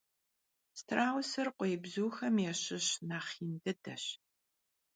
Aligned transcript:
Strausır 0.79 1.47
khueebzuxem 1.57 2.35
yaşışu 2.45 2.97
nexh 3.09 3.33
yin 3.39 3.53
dıdeş. 3.63 4.03